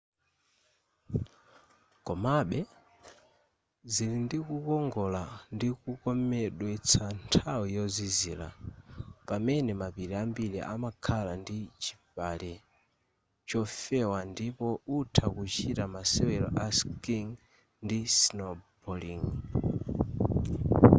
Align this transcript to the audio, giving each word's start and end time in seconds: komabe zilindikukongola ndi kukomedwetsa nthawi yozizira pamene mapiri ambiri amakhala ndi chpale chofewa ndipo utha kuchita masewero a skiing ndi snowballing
komabe 2.07 2.59
zilindikukongola 3.93 5.21
ndi 5.55 5.67
kukomedwetsa 5.81 7.03
nthawi 7.19 7.67
yozizira 7.77 8.47
pamene 9.27 9.71
mapiri 9.81 10.13
ambiri 10.23 10.59
amakhala 10.73 11.31
ndi 11.41 11.57
chpale 11.83 12.53
chofewa 13.49 14.19
ndipo 14.31 14.67
utha 14.97 15.25
kuchita 15.35 15.83
masewero 15.95 16.47
a 16.65 16.67
skiing 16.77 17.29
ndi 17.83 17.99
snowballing 18.19 19.23